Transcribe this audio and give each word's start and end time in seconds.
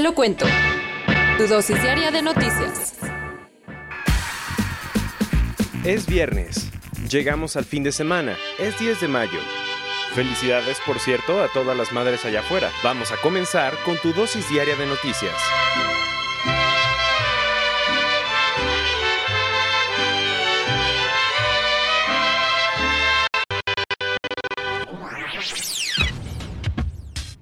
Lo 0.00 0.14
cuento. 0.14 0.46
Tu 1.36 1.46
dosis 1.46 1.82
diaria 1.82 2.10
de 2.10 2.22
noticias. 2.22 2.94
Es 5.84 6.06
viernes. 6.06 6.70
Llegamos 7.10 7.54
al 7.56 7.66
fin 7.66 7.82
de 7.82 7.92
semana. 7.92 8.34
Es 8.58 8.78
10 8.78 9.02
de 9.02 9.08
mayo. 9.08 9.38
Felicidades, 10.14 10.78
por 10.86 10.98
cierto, 11.00 11.42
a 11.42 11.48
todas 11.48 11.76
las 11.76 11.92
madres 11.92 12.24
allá 12.24 12.40
afuera. 12.40 12.70
Vamos 12.82 13.12
a 13.12 13.16
comenzar 13.18 13.74
con 13.84 13.98
tu 13.98 14.14
dosis 14.14 14.48
diaria 14.48 14.74
de 14.74 14.86
noticias. 14.86 15.34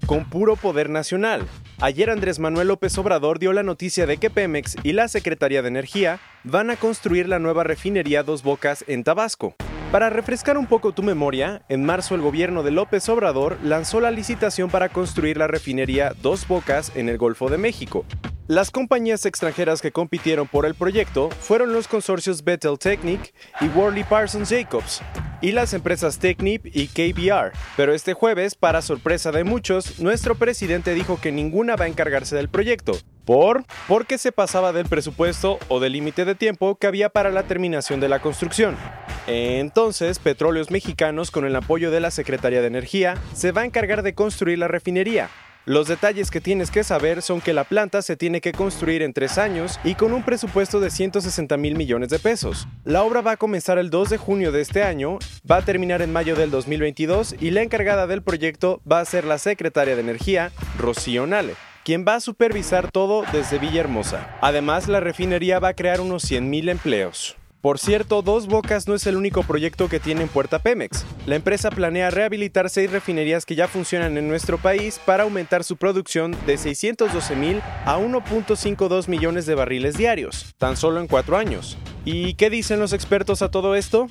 Con 0.06 0.28
puro 0.28 0.56
poder 0.56 0.90
nacional. 0.90 1.46
Ayer 1.80 2.10
Andrés 2.10 2.40
Manuel 2.40 2.66
López 2.66 2.98
Obrador 2.98 3.38
dio 3.38 3.52
la 3.52 3.62
noticia 3.62 4.04
de 4.04 4.16
que 4.16 4.30
Pemex 4.30 4.74
y 4.82 4.94
la 4.94 5.06
Secretaría 5.06 5.62
de 5.62 5.68
Energía 5.68 6.18
van 6.42 6.70
a 6.70 6.76
construir 6.76 7.28
la 7.28 7.38
nueva 7.38 7.62
refinería 7.62 8.24
Dos 8.24 8.42
Bocas 8.42 8.84
en 8.88 9.04
Tabasco. 9.04 9.54
Para 9.92 10.10
refrescar 10.10 10.58
un 10.58 10.66
poco 10.66 10.90
tu 10.90 11.04
memoria, 11.04 11.62
en 11.68 11.84
marzo 11.84 12.16
el 12.16 12.20
gobierno 12.20 12.64
de 12.64 12.72
López 12.72 13.08
Obrador 13.08 13.58
lanzó 13.62 14.00
la 14.00 14.10
licitación 14.10 14.70
para 14.70 14.88
construir 14.88 15.36
la 15.36 15.46
refinería 15.46 16.14
Dos 16.20 16.48
Bocas 16.48 16.90
en 16.96 17.08
el 17.08 17.16
Golfo 17.16 17.48
de 17.48 17.58
México. 17.58 18.04
Las 18.48 18.70
compañías 18.70 19.26
extranjeras 19.26 19.82
que 19.82 19.92
compitieron 19.92 20.48
por 20.48 20.64
el 20.64 20.74
proyecto 20.74 21.28
fueron 21.28 21.74
los 21.74 21.86
consorcios 21.86 22.42
Bethel 22.42 22.78
Technic 22.78 23.34
y 23.60 23.68
Worley 23.68 24.04
Parsons 24.04 24.48
Jacobs, 24.48 25.02
y 25.42 25.52
las 25.52 25.74
empresas 25.74 26.18
Technip 26.18 26.64
y 26.64 26.88
KBR. 26.88 27.52
Pero 27.76 27.92
este 27.92 28.14
jueves, 28.14 28.54
para 28.54 28.80
sorpresa 28.80 29.32
de 29.32 29.44
muchos, 29.44 30.00
nuestro 30.00 30.34
presidente 30.34 30.94
dijo 30.94 31.20
que 31.20 31.30
ninguna 31.30 31.76
va 31.76 31.84
a 31.84 31.88
encargarse 31.88 32.36
del 32.36 32.48
proyecto. 32.48 32.92
¿Por? 33.26 33.66
Porque 33.86 34.16
se 34.16 34.32
pasaba 34.32 34.72
del 34.72 34.86
presupuesto 34.86 35.58
o 35.68 35.78
del 35.78 35.92
límite 35.92 36.24
de 36.24 36.34
tiempo 36.34 36.76
que 36.76 36.86
había 36.86 37.10
para 37.10 37.30
la 37.30 37.42
terminación 37.42 38.00
de 38.00 38.08
la 38.08 38.22
construcción. 38.22 38.78
Entonces, 39.26 40.18
Petróleos 40.18 40.70
Mexicanos, 40.70 41.30
con 41.30 41.44
el 41.44 41.54
apoyo 41.54 41.90
de 41.90 42.00
la 42.00 42.10
Secretaría 42.10 42.62
de 42.62 42.68
Energía, 42.68 43.18
se 43.34 43.52
va 43.52 43.60
a 43.60 43.66
encargar 43.66 44.02
de 44.02 44.14
construir 44.14 44.58
la 44.58 44.68
refinería. 44.68 45.28
Los 45.68 45.86
detalles 45.86 46.30
que 46.30 46.40
tienes 46.40 46.70
que 46.70 46.82
saber 46.82 47.20
son 47.20 47.42
que 47.42 47.52
la 47.52 47.64
planta 47.64 48.00
se 48.00 48.16
tiene 48.16 48.40
que 48.40 48.52
construir 48.52 49.02
en 49.02 49.12
tres 49.12 49.36
años 49.36 49.78
y 49.84 49.96
con 49.96 50.14
un 50.14 50.22
presupuesto 50.22 50.80
de 50.80 50.88
160 50.88 51.58
mil 51.58 51.76
millones 51.76 52.08
de 52.08 52.18
pesos. 52.18 52.66
La 52.84 53.02
obra 53.02 53.20
va 53.20 53.32
a 53.32 53.36
comenzar 53.36 53.76
el 53.76 53.90
2 53.90 54.08
de 54.08 54.16
junio 54.16 54.50
de 54.50 54.62
este 54.62 54.82
año, 54.82 55.18
va 55.48 55.56
a 55.58 55.64
terminar 55.66 56.00
en 56.00 56.10
mayo 56.10 56.36
del 56.36 56.50
2022 56.50 57.34
y 57.38 57.50
la 57.50 57.60
encargada 57.60 58.06
del 58.06 58.22
proyecto 58.22 58.80
va 58.90 59.00
a 59.00 59.04
ser 59.04 59.26
la 59.26 59.36
secretaria 59.36 59.94
de 59.94 60.00
Energía, 60.00 60.52
Rocío 60.78 61.26
Nale 61.26 61.54
quien 61.84 62.04
va 62.06 62.16
a 62.16 62.20
supervisar 62.20 62.90
todo 62.90 63.24
desde 63.32 63.58
Villahermosa. 63.58 64.36
Además, 64.42 64.88
la 64.88 65.00
refinería 65.00 65.58
va 65.58 65.68
a 65.68 65.74
crear 65.74 66.02
unos 66.02 66.22
100.000 66.30 66.68
empleos. 66.70 67.38
Por 67.60 67.80
cierto, 67.80 68.22
Dos 68.22 68.46
Bocas 68.46 68.86
no 68.86 68.94
es 68.94 69.04
el 69.08 69.16
único 69.16 69.42
proyecto 69.42 69.88
que 69.88 69.98
tiene 69.98 70.22
en 70.22 70.28
puerta 70.28 70.60
Pemex. 70.60 71.04
La 71.26 71.34
empresa 71.34 71.70
planea 71.70 72.08
rehabilitar 72.10 72.70
seis 72.70 72.88
refinerías 72.90 73.44
que 73.44 73.56
ya 73.56 73.66
funcionan 73.66 74.16
en 74.16 74.28
nuestro 74.28 74.58
país 74.58 75.00
para 75.04 75.24
aumentar 75.24 75.64
su 75.64 75.76
producción 75.76 76.36
de 76.46 76.56
612 76.56 77.34
mil 77.34 77.60
a 77.84 77.98
1.52 77.98 79.08
millones 79.08 79.44
de 79.46 79.56
barriles 79.56 79.96
diarios, 79.96 80.54
tan 80.56 80.76
solo 80.76 81.00
en 81.00 81.08
cuatro 81.08 81.36
años. 81.36 81.76
¿Y 82.04 82.34
qué 82.34 82.48
dicen 82.48 82.78
los 82.78 82.92
expertos 82.92 83.42
a 83.42 83.50
todo 83.50 83.74
esto? 83.74 84.06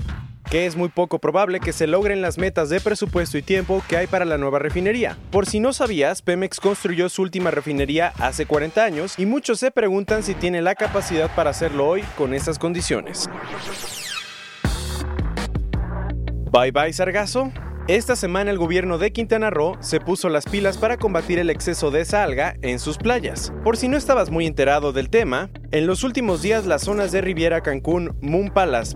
Que 0.50 0.66
es 0.66 0.76
muy 0.76 0.90
poco 0.90 1.20
probable 1.20 1.60
que 1.60 1.74
se 1.74 1.88
logren 1.88 2.22
las 2.22 2.38
metas 2.38 2.70
de 2.70 2.80
presupuesto 2.80 3.38
y 3.38 3.42
tiempo 3.42 3.84
que 3.88 3.98
hay 3.98 4.08
para 4.08 4.26
la 4.26 4.38
nueva 4.38 4.60
refinería. 4.60 5.18
Por 5.32 5.46
si 5.46 5.60
no 5.60 5.74
sabías, 5.74 6.22
Pemex 6.22 6.60
construyó 6.60 7.10
su 7.10 7.22
última 7.22 7.52
refinería 7.52 8.14
hace 8.20 8.46
40 8.46 8.84
años 8.84 9.16
y 9.18 9.26
muchos 9.26 9.60
se 9.60 9.72
preguntan 9.72 10.24
si 10.24 10.34
tiene 10.34 10.62
la 10.62 10.76
capacidad 10.76 11.34
para 11.36 11.50
hacerlo 11.50 11.88
hoy 11.88 12.04
con 12.18 12.34
esas 12.34 12.60
condiciones. 12.60 13.30
Bye 16.52 16.72
bye 16.72 16.94
Sargazo. 16.94 17.52
Esta 17.88 18.18
semana 18.18 18.52
el 18.52 18.58
gobierno 18.58 18.98
de 18.98 19.14
Quintana 19.14 19.50
Roo 19.50 19.78
se 19.80 20.02
puso 20.02 20.28
las 20.28 20.46
pilas 20.46 20.78
para 20.78 20.98
combatir 20.98 21.40
el 21.40 21.50
exceso 21.50 21.90
de 21.90 22.02
esa 22.02 22.22
alga 22.22 22.56
en 22.62 22.80
sus 22.80 22.98
playas. 22.98 23.54
Por 23.64 23.78
si 23.78 23.88
no 23.88 23.96
estabas 23.96 24.30
muy 24.30 24.46
enterado 24.46 24.92
del 24.92 25.10
tema, 25.10 25.50
en 25.72 25.88
los 25.88 26.04
últimos 26.04 26.42
días 26.42 26.66
las 26.66 26.84
zonas 26.84 27.12
de 27.12 27.22
Riviera 27.22 27.62
Cancún, 27.62 28.16
Moon 28.22 28.52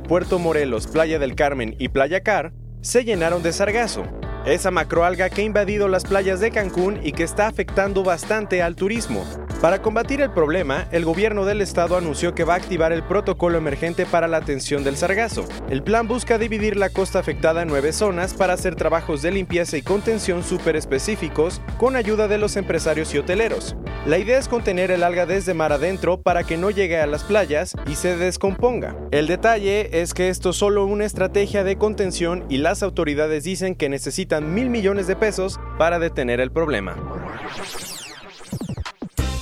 Puerto 0.07 0.39
Morelos, 0.39 0.87
Playa 0.87 1.19
del 1.19 1.35
Carmen 1.35 1.75
y 1.79 1.89
Playa 1.89 2.21
Car 2.21 2.53
se 2.81 3.03
llenaron 3.03 3.43
de 3.43 3.53
sargazo. 3.53 4.03
Esa 4.45 4.71
macroalga 4.71 5.29
que 5.29 5.41
ha 5.41 5.45
invadido 5.45 5.87
las 5.87 6.03
playas 6.03 6.39
de 6.39 6.49
Cancún 6.49 6.99
y 7.03 7.11
que 7.11 7.23
está 7.23 7.45
afectando 7.45 8.03
bastante 8.03 8.63
al 8.63 8.75
turismo. 8.75 9.23
Para 9.61 9.83
combatir 9.83 10.21
el 10.21 10.31
problema, 10.31 10.87
el 10.91 11.05
gobierno 11.05 11.45
del 11.45 11.61
estado 11.61 11.95
anunció 11.95 12.33
que 12.33 12.43
va 12.43 12.55
a 12.55 12.57
activar 12.57 12.91
el 12.91 13.03
protocolo 13.03 13.59
emergente 13.59 14.07
para 14.07 14.27
la 14.27 14.37
atención 14.37 14.83
del 14.83 14.97
sargazo. 14.97 15.45
El 15.69 15.83
plan 15.83 16.07
busca 16.07 16.39
dividir 16.39 16.75
la 16.75 16.89
costa 16.89 17.19
afectada 17.19 17.61
en 17.61 17.67
nueve 17.67 17.93
zonas 17.93 18.33
para 18.33 18.53
hacer 18.53 18.75
trabajos 18.75 19.21
de 19.21 19.29
limpieza 19.29 19.77
y 19.77 19.83
contención 19.83 20.43
súper 20.43 20.75
específicos 20.75 21.61
con 21.77 21.95
ayuda 21.95 22.27
de 22.27 22.39
los 22.39 22.55
empresarios 22.55 23.13
y 23.13 23.19
hoteleros. 23.19 23.75
La 24.07 24.17
idea 24.17 24.39
es 24.39 24.47
contener 24.47 24.89
el 24.89 25.03
alga 25.03 25.27
desde 25.27 25.53
mar 25.53 25.71
adentro 25.71 26.23
para 26.23 26.43
que 26.43 26.57
no 26.57 26.71
llegue 26.71 26.99
a 26.99 27.05
las 27.05 27.23
playas 27.23 27.75
y 27.85 27.93
se 27.93 28.17
descomponga. 28.17 28.95
El 29.11 29.27
detalle 29.27 30.01
es 30.01 30.15
que 30.15 30.29
esto 30.29 30.49
es 30.49 30.55
solo 30.55 30.85
una 30.85 31.05
estrategia 31.05 31.63
de 31.63 31.77
contención 31.77 32.43
y 32.49 32.57
las 32.57 32.81
autoridades 32.81 33.43
dicen 33.43 33.75
que 33.75 33.89
necesitan 33.89 34.55
mil 34.55 34.71
millones 34.71 35.05
de 35.05 35.15
pesos 35.15 35.59
para 35.77 35.99
detener 35.99 36.39
el 36.39 36.51
problema. 36.51 36.95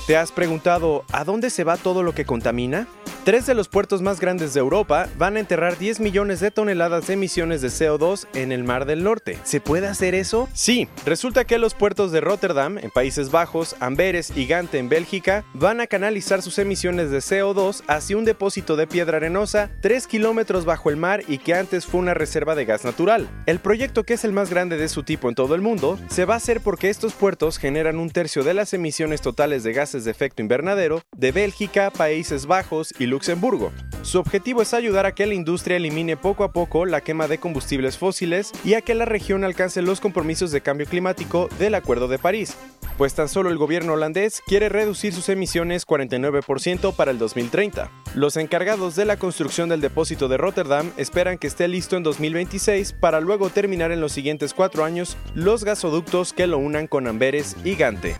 ¿Te 0.06 0.18
has 0.18 0.30
preguntado 0.30 1.04
a 1.10 1.24
dónde 1.24 1.48
se 1.48 1.64
va 1.64 1.78
todo 1.78 2.02
lo 2.02 2.14
que 2.14 2.26
contamina? 2.26 2.86
Tres 3.22 3.44
de 3.44 3.52
los 3.52 3.68
puertos 3.68 4.00
más 4.00 4.18
grandes 4.18 4.54
de 4.54 4.60
Europa 4.60 5.06
van 5.18 5.36
a 5.36 5.40
enterrar 5.40 5.76
10 5.76 6.00
millones 6.00 6.40
de 6.40 6.50
toneladas 6.50 7.06
de 7.06 7.12
emisiones 7.12 7.60
de 7.60 7.68
CO2 7.68 8.26
en 8.32 8.50
el 8.50 8.64
Mar 8.64 8.86
del 8.86 9.04
Norte. 9.04 9.38
¿Se 9.44 9.60
puede 9.60 9.88
hacer 9.88 10.14
eso? 10.14 10.48
Sí, 10.54 10.88
resulta 11.04 11.44
que 11.44 11.58
los 11.58 11.74
puertos 11.74 12.12
de 12.12 12.22
Rotterdam, 12.22 12.78
en 12.78 12.90
Países 12.90 13.30
Bajos, 13.30 13.76
Amberes 13.78 14.32
y 14.34 14.46
Gante, 14.46 14.78
en 14.78 14.88
Bélgica, 14.88 15.44
van 15.52 15.82
a 15.82 15.86
canalizar 15.86 16.40
sus 16.40 16.58
emisiones 16.58 17.10
de 17.10 17.18
CO2 17.18 17.82
hacia 17.88 18.16
un 18.16 18.24
depósito 18.24 18.74
de 18.76 18.86
piedra 18.86 19.18
arenosa 19.18 19.70
3 19.82 20.06
kilómetros 20.06 20.64
bajo 20.64 20.88
el 20.88 20.96
mar 20.96 21.22
y 21.28 21.36
que 21.36 21.52
antes 21.52 21.84
fue 21.84 22.00
una 22.00 22.14
reserva 22.14 22.54
de 22.54 22.64
gas 22.64 22.86
natural. 22.86 23.28
El 23.44 23.58
proyecto, 23.58 24.04
que 24.04 24.14
es 24.14 24.24
el 24.24 24.32
más 24.32 24.48
grande 24.48 24.78
de 24.78 24.88
su 24.88 25.02
tipo 25.02 25.28
en 25.28 25.34
todo 25.34 25.54
el 25.54 25.60
mundo, 25.60 25.98
se 26.08 26.24
va 26.24 26.34
a 26.34 26.38
hacer 26.38 26.62
porque 26.62 26.88
estos 26.88 27.12
puertos 27.12 27.58
generan 27.58 27.98
un 27.98 28.08
tercio 28.08 28.44
de 28.44 28.54
las 28.54 28.72
emisiones 28.72 29.20
totales 29.20 29.62
de 29.62 29.74
gases 29.74 30.06
de 30.06 30.10
efecto 30.10 30.40
invernadero 30.40 31.02
de 31.14 31.32
Bélgica, 31.32 31.90
Países 31.90 32.46
Bajos 32.46 32.94
y 32.98 33.09
Luxemburgo. 33.10 33.72
Su 34.02 34.18
objetivo 34.18 34.62
es 34.62 34.72
ayudar 34.72 35.04
a 35.04 35.14
que 35.14 35.26
la 35.26 35.34
industria 35.34 35.76
elimine 35.76 36.16
poco 36.16 36.42
a 36.42 36.52
poco 36.52 36.86
la 36.86 37.02
quema 37.02 37.28
de 37.28 37.38
combustibles 37.38 37.98
fósiles 37.98 38.52
y 38.64 38.74
a 38.74 38.80
que 38.80 38.94
la 38.94 39.04
región 39.04 39.44
alcance 39.44 39.82
los 39.82 40.00
compromisos 40.00 40.50
de 40.52 40.62
cambio 40.62 40.86
climático 40.86 41.48
del 41.58 41.74
Acuerdo 41.74 42.08
de 42.08 42.18
París, 42.18 42.56
pues 42.96 43.14
tan 43.14 43.28
solo 43.28 43.50
el 43.50 43.58
gobierno 43.58 43.92
holandés 43.92 44.42
quiere 44.46 44.68
reducir 44.68 45.12
sus 45.12 45.28
emisiones 45.28 45.86
49% 45.86 46.94
para 46.94 47.10
el 47.10 47.18
2030. 47.18 47.90
Los 48.14 48.36
encargados 48.36 48.96
de 48.96 49.04
la 49.04 49.16
construcción 49.18 49.68
del 49.68 49.80
depósito 49.80 50.28
de 50.28 50.36
Rotterdam 50.38 50.90
esperan 50.96 51.38
que 51.38 51.46
esté 51.46 51.68
listo 51.68 51.96
en 51.96 52.02
2026 52.02 52.94
para 52.94 53.20
luego 53.20 53.50
terminar 53.50 53.92
en 53.92 54.00
los 54.00 54.12
siguientes 54.12 54.54
cuatro 54.54 54.84
años 54.84 55.16
los 55.34 55.64
gasoductos 55.64 56.32
que 56.32 56.46
lo 56.46 56.58
unan 56.58 56.86
con 56.86 57.06
Amberes 57.06 57.56
y 57.64 57.74
Gante. 57.74 58.16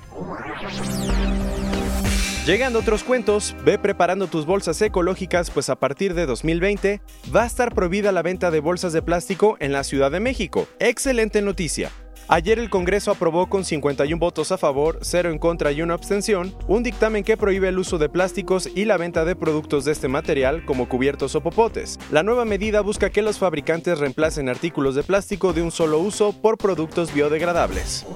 Llegando 2.51 2.81
otros 2.81 3.05
cuentos, 3.05 3.55
ve 3.65 3.79
preparando 3.79 4.27
tus 4.27 4.45
bolsas 4.45 4.83
ecológicas 4.83 5.53
pues 5.53 5.71
a 5.71 5.77
partir 5.77 6.15
de 6.15 6.27
2020 6.27 7.01
va 7.33 7.45
a 7.45 7.47
estar 7.47 7.73
prohibida 7.73 8.11
la 8.11 8.23
venta 8.23 8.51
de 8.51 8.59
bolsas 8.59 8.93
de 8.93 9.03
plástico 9.03 9.57
en 9.61 9.71
la 9.71 9.85
Ciudad 9.85 10.11
de 10.11 10.19
México. 10.19 10.67
Excelente 10.81 11.43
noticia. 11.43 11.93
Ayer 12.27 12.59
el 12.59 12.69
Congreso 12.69 13.13
aprobó 13.13 13.49
con 13.49 13.65
51 13.65 14.19
votos 14.19 14.51
a 14.51 14.59
favor, 14.59 14.99
0 15.01 15.31
en 15.31 15.39
contra 15.39 15.71
y 15.71 15.81
una 15.81 15.95
abstención, 15.95 16.53
un 16.67 16.83
dictamen 16.83 17.23
que 17.23 17.37
prohíbe 17.37 17.69
el 17.69 17.79
uso 17.79 17.99
de 17.99 18.09
plásticos 18.09 18.69
y 18.75 18.85
la 18.85 18.97
venta 18.97 19.25
de 19.25 19.37
productos 19.37 19.85
de 19.85 19.93
este 19.93 20.09
material 20.09 20.65
como 20.65 20.89
cubiertos 20.89 21.37
o 21.37 21.43
popotes. 21.43 22.01
La 22.11 22.25
nueva 22.25 22.45
medida 22.45 22.81
busca 22.81 23.11
que 23.11 23.23
los 23.23 23.39
fabricantes 23.39 24.01
reemplacen 24.01 24.49
artículos 24.49 24.97
de 24.97 25.05
plástico 25.05 25.53
de 25.53 25.63
un 25.63 25.71
solo 25.71 26.01
uso 26.01 26.33
por 26.33 26.59
productos 26.59 27.15
biodegradables. 27.15 28.07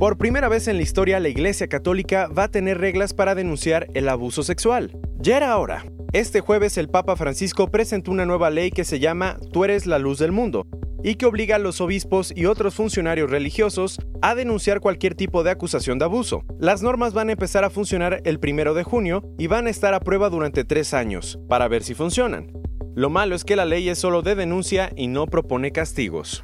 Por 0.00 0.16
primera 0.16 0.48
vez 0.48 0.66
en 0.66 0.78
la 0.78 0.82
historia, 0.82 1.20
la 1.20 1.28
Iglesia 1.28 1.68
Católica 1.68 2.26
va 2.26 2.44
a 2.44 2.50
tener 2.50 2.78
reglas 2.78 3.12
para 3.12 3.34
denunciar 3.34 3.86
el 3.92 4.08
abuso 4.08 4.42
sexual. 4.42 4.96
Ya 5.18 5.36
era 5.36 5.58
hora. 5.58 5.84
Este 6.14 6.40
jueves 6.40 6.78
el 6.78 6.88
Papa 6.88 7.16
Francisco 7.16 7.70
presentó 7.70 8.10
una 8.10 8.24
nueva 8.24 8.48
ley 8.48 8.70
que 8.70 8.84
se 8.84 8.98
llama 8.98 9.36
Tú 9.52 9.62
eres 9.62 9.84
la 9.84 9.98
luz 9.98 10.18
del 10.18 10.32
mundo, 10.32 10.66
y 11.04 11.16
que 11.16 11.26
obliga 11.26 11.56
a 11.56 11.58
los 11.58 11.82
obispos 11.82 12.32
y 12.34 12.46
otros 12.46 12.76
funcionarios 12.76 13.28
religiosos 13.28 13.98
a 14.22 14.34
denunciar 14.34 14.80
cualquier 14.80 15.14
tipo 15.14 15.42
de 15.42 15.50
acusación 15.50 15.98
de 15.98 16.06
abuso. 16.06 16.44
Las 16.58 16.80
normas 16.80 17.12
van 17.12 17.28
a 17.28 17.32
empezar 17.32 17.64
a 17.64 17.70
funcionar 17.70 18.22
el 18.24 18.40
primero 18.40 18.72
de 18.72 18.84
junio 18.84 19.22
y 19.38 19.48
van 19.48 19.66
a 19.66 19.70
estar 19.70 19.92
a 19.92 20.00
prueba 20.00 20.30
durante 20.30 20.64
tres 20.64 20.94
años, 20.94 21.38
para 21.46 21.68
ver 21.68 21.82
si 21.82 21.92
funcionan. 21.92 22.50
Lo 22.94 23.10
malo 23.10 23.34
es 23.34 23.44
que 23.44 23.54
la 23.54 23.66
ley 23.66 23.90
es 23.90 23.98
solo 23.98 24.22
de 24.22 24.34
denuncia 24.34 24.92
y 24.96 25.08
no 25.08 25.26
propone 25.26 25.72
castigos. 25.72 26.42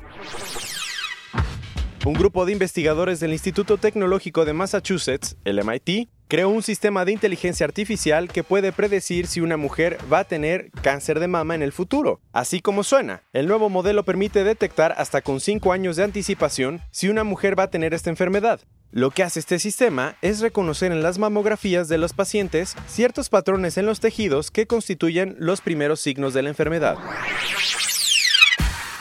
Un 2.06 2.12
grupo 2.12 2.46
de 2.46 2.52
investigadores 2.52 3.18
del 3.18 3.32
Instituto 3.32 3.78
Tecnológico 3.78 4.44
de 4.44 4.52
Massachusetts, 4.52 5.34
el 5.44 5.60
MIT, 5.64 6.08
creó 6.28 6.48
un 6.50 6.62
sistema 6.62 7.04
de 7.04 7.10
inteligencia 7.10 7.66
artificial 7.66 8.28
que 8.28 8.44
puede 8.44 8.70
predecir 8.70 9.26
si 9.26 9.40
una 9.40 9.56
mujer 9.56 9.98
va 10.10 10.20
a 10.20 10.24
tener 10.24 10.70
cáncer 10.82 11.18
de 11.18 11.26
mama 11.26 11.56
en 11.56 11.62
el 11.62 11.72
futuro. 11.72 12.20
Así 12.32 12.60
como 12.60 12.84
suena, 12.84 13.24
el 13.32 13.48
nuevo 13.48 13.70
modelo 13.70 14.04
permite 14.04 14.44
detectar 14.44 14.94
hasta 14.98 15.20
con 15.20 15.40
5 15.40 15.72
años 15.72 15.96
de 15.96 16.04
anticipación 16.04 16.80
si 16.92 17.08
una 17.08 17.24
mujer 17.24 17.58
va 17.58 17.64
a 17.64 17.70
tener 17.70 17.92
esta 17.92 18.08
enfermedad. 18.08 18.60
Lo 18.92 19.10
que 19.10 19.24
hace 19.24 19.40
este 19.40 19.58
sistema 19.58 20.14
es 20.22 20.38
reconocer 20.38 20.92
en 20.92 21.02
las 21.02 21.18
mamografías 21.18 21.88
de 21.88 21.98
los 21.98 22.12
pacientes 22.12 22.76
ciertos 22.86 23.30
patrones 23.30 23.78
en 23.78 23.86
los 23.86 23.98
tejidos 23.98 24.52
que 24.52 24.68
constituyen 24.68 25.34
los 25.40 25.60
primeros 25.60 25.98
signos 25.98 26.34
de 26.34 26.42
la 26.42 26.50
enfermedad. 26.50 26.98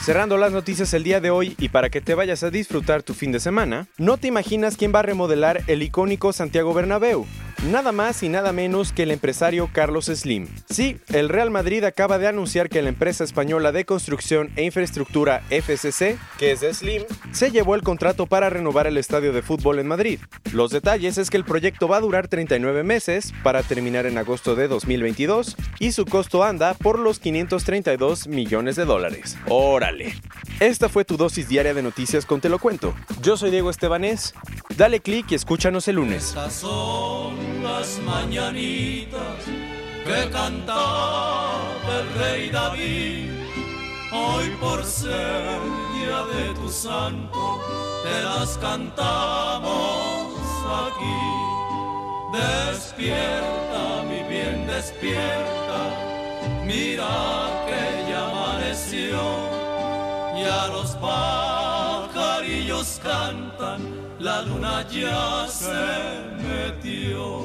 Cerrando 0.06 0.38
las 0.38 0.52
noticias 0.52 0.94
el 0.94 1.04
día 1.04 1.20
de 1.20 1.32
hoy 1.32 1.56
y 1.58 1.70
para 1.70 1.90
que 1.90 2.00
te 2.00 2.14
vayas 2.14 2.44
a 2.44 2.52
disfrutar 2.52 3.02
tu 3.02 3.16
fin 3.16 3.32
de 3.32 3.40
semana, 3.40 3.88
no 3.98 4.18
te 4.18 4.28
imaginas 4.28 4.78
quién 4.78 4.94
va 4.94 5.00
a 5.00 5.02
remodelar 5.02 5.64
el 5.66 5.82
icónico 5.82 6.32
Santiago 6.32 6.76
Bernabéu 6.76 7.26
nada 7.64 7.92
más 7.92 8.24
y 8.24 8.30
nada 8.30 8.52
menos 8.52 8.92
que 8.92 9.04
el 9.04 9.12
empresario 9.12 9.70
Carlos 9.72 10.06
Slim. 10.06 10.48
Sí, 10.70 10.98
el 11.14 11.30
Real 11.30 11.52
Madrid 11.52 11.84
acaba 11.84 12.18
de 12.18 12.28
anunciar 12.28 12.70
que 12.70 12.82
la 12.82 12.90
empresa 12.90 13.24
española 13.24 13.72
de 13.72 13.86
construcción 13.86 14.52
e 14.56 14.64
infraestructura 14.64 15.44
FCC, 15.50 16.18
que 16.38 16.52
es 16.52 16.60
Slim, 16.60 17.04
se 17.32 17.52
llevó 17.52 17.76
el 17.76 17.84
contrato 17.84 18.26
para 18.26 18.50
renovar 18.50 18.88
el 18.88 18.98
estadio 18.98 19.34
de 19.34 19.42
fútbol 19.42 19.80
en 19.80 19.88
Madrid. 19.88 20.20
Los 20.54 20.72
detalles 20.72 21.18
es 21.18 21.30
que 21.30 21.38
el 21.38 21.46
proyecto 21.46 21.88
va 21.88 21.98
a 21.98 22.02
durar 22.02 22.28
39 22.28 22.84
meses 22.84 23.34
para 23.44 23.64
terminar 23.64 24.06
en 24.06 24.18
agosto 24.18 24.56
de 24.56 24.68
2022 24.68 25.56
y 25.80 25.92
su 25.92 26.06
costo 26.06 26.44
anda 26.44 26.74
por 26.74 27.00
los 27.00 27.20
532 27.20 28.28
millones 28.28 28.76
de 28.76 28.86
dólares. 28.86 29.38
Órale. 29.48 30.16
Esta 30.60 30.90
fue 30.90 31.06
tu 31.06 31.18
dosis 31.18 31.50
diaria 31.50 31.74
de 31.74 31.82
noticias 31.82 32.26
con 32.26 32.42
Te 32.42 32.50
lo 32.50 32.60
cuento. 32.60 32.96
Yo 33.22 33.38
soy 33.38 33.52
Diego 33.52 33.70
Estebanés. 33.70 34.34
Dale 34.78 35.00
click 35.00 35.32
y 35.32 35.36
escúchanos 35.36 35.88
el 35.88 35.96
lunes 35.96 36.36
las 37.66 38.00
mañanitas 38.00 39.40
que 40.06 40.30
cantaba 40.30 41.62
el 42.00 42.08
rey 42.20 42.50
David. 42.50 43.32
Hoy 44.12 44.50
por 44.62 44.86
ser 44.86 45.60
día 45.96 46.20
de 46.34 46.54
tu 46.60 46.70
santo, 46.70 47.60
te 48.04 48.18
las 48.24 48.58
cantamos 48.60 50.28
aquí. 50.84 51.22
Despierta, 52.38 53.82
mi 54.10 54.22
bien, 54.30 54.68
despierta, 54.68 55.80
mira 56.66 57.14
que 57.68 57.84
ya 58.10 58.22
amaneció, 58.30 59.22
ya 60.38 60.68
los 60.68 60.90
pajarillos 61.08 62.88
cantan 63.02 64.06
la 64.26 64.42
luna 64.42 64.84
ya 64.90 65.46
se 65.48 65.72
metió. 66.42 67.45